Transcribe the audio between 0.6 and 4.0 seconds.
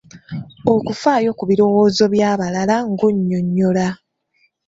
Okufaayo ku birowoozo by'abalala ng'onyonnyola.